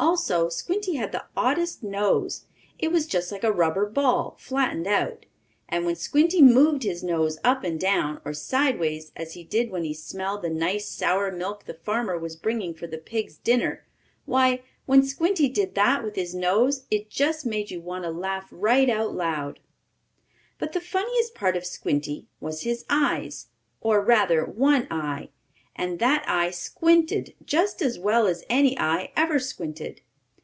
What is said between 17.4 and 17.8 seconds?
made you